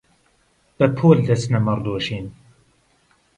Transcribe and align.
بەپۆل 0.77 1.17
دەچنە 1.27 1.59
مەڕدۆشین 1.67 2.25